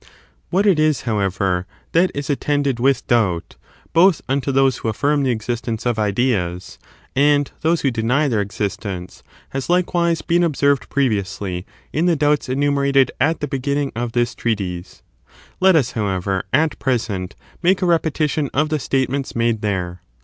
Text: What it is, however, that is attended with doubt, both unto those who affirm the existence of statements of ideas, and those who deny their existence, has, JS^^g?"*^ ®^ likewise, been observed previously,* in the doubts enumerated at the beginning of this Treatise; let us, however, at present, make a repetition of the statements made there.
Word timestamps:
What 0.49 0.65
it 0.65 0.79
is, 0.79 1.01
however, 1.01 1.67
that 1.91 2.09
is 2.15 2.31
attended 2.31 2.79
with 2.79 3.05
doubt, 3.05 3.55
both 3.93 4.19
unto 4.27 4.51
those 4.51 4.77
who 4.77 4.89
affirm 4.89 5.21
the 5.21 5.29
existence 5.29 5.85
of 5.85 5.97
statements 5.97 5.99
of 5.99 5.99
ideas, 5.99 6.79
and 7.15 7.51
those 7.61 7.81
who 7.81 7.91
deny 7.91 8.27
their 8.27 8.41
existence, 8.41 9.21
has, 9.49 9.65
JS^^g?"*^ 9.67 9.69
®^ 9.69 9.69
likewise, 9.69 10.21
been 10.23 10.43
observed 10.43 10.89
previously,* 10.89 11.67
in 11.93 12.07
the 12.07 12.15
doubts 12.15 12.49
enumerated 12.49 13.11
at 13.19 13.41
the 13.41 13.47
beginning 13.47 13.91
of 13.95 14.13
this 14.13 14.33
Treatise; 14.33 15.03
let 15.59 15.75
us, 15.75 15.91
however, 15.91 16.45
at 16.51 16.79
present, 16.79 17.35
make 17.61 17.83
a 17.83 17.85
repetition 17.85 18.49
of 18.55 18.69
the 18.69 18.79
statements 18.79 19.35
made 19.35 19.61
there. 19.61 20.01